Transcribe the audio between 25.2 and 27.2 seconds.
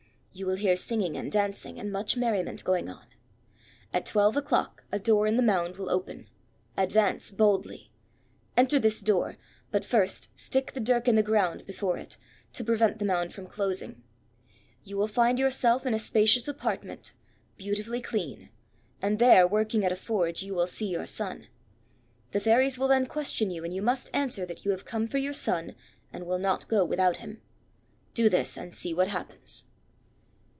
son, and will not go without